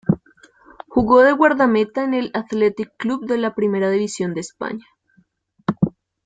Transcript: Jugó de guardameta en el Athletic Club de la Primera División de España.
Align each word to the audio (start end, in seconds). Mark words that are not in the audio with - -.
Jugó 0.87 1.21
de 1.21 1.31
guardameta 1.31 2.03
en 2.03 2.15
el 2.15 2.31
Athletic 2.33 2.91
Club 2.97 3.27
de 3.27 3.37
la 3.37 3.53
Primera 3.53 3.91
División 3.91 4.33
de 4.33 4.39
España. 4.41 4.87